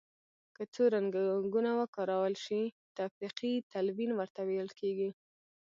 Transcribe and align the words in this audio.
که 0.55 0.63
څو 0.73 0.83
رنګونه 0.95 1.71
وکارول 1.81 2.33
شي 2.45 2.61
تفریقي 2.97 3.53
تلوین 3.71 4.11
ورته 4.15 4.41
ویل 4.49 4.69
کیږي. 4.79 5.09